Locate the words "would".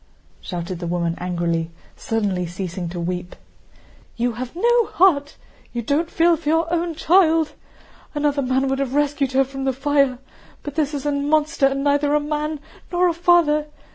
8.67-8.79